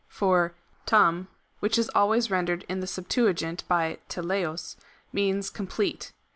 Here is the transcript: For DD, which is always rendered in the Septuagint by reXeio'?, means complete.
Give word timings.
For 0.07 0.55
DD, 0.87 1.27
which 1.59 1.77
is 1.77 1.91
always 1.93 2.31
rendered 2.31 2.65
in 2.67 2.79
the 2.79 2.87
Septuagint 2.87 3.63
by 3.67 3.99
reXeio'?, 4.09 4.75
means 5.13 5.51
complete. 5.51 6.11